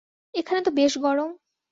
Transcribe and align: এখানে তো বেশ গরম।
এখানে 0.33 0.61
তো 0.61 0.71
বেশ 0.71 0.93
গরম। 0.97 1.29